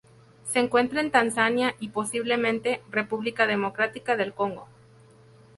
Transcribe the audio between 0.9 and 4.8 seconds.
en Tanzania y, posiblemente, República Democrática del Congo.